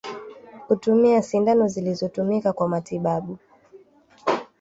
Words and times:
Kutumia 0.67 1.21
sindano 1.21 1.67
zilizotumika 1.67 2.53
kwa 2.53 2.69
matibabu 2.69 3.37